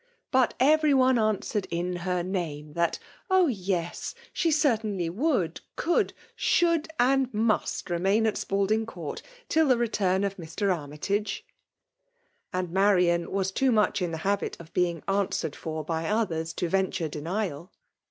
But 0.31 0.55
erery 0.59 0.95
one 0.95 1.17
answcoced 1.19 1.67
in 1.69 1.97
her 1.97 2.23
name, 2.23 2.73
that" 2.73 2.97
Oh! 3.29 3.45
yes— 3.45 4.15
she 4.33 4.49
certainly 4.49 5.11
would, 5.11 5.61
cooldy 5.77 6.13
should, 6.35 6.87
and 6.99 7.31
must 7.31 7.85
rcmaim 7.85 8.25
at 8.27 8.43
Raiding 8.49 8.87
Court 8.87 9.21
till 9.47 9.67
the 9.67 9.77
return 9.77 10.23
of 10.23 10.37
Mr. 10.37 10.69
Arsq^ 10.75 10.99
tage." 11.01 11.45
And 12.51 12.71
Marian 12.71 13.29
was 13.29 13.51
too 13.51 13.71
much 13.71 14.01
in 14.01 14.09
the 14.09 14.17
habit 14.25 14.57
of 14.59 14.73
being 14.73 15.03
answered 15.07 15.55
for 15.55 15.83
by 15.83 16.07
others, 16.09 16.51
to 16.53 16.67
ven 16.67 16.89
ture 16.89 17.07
denial. 17.07 17.71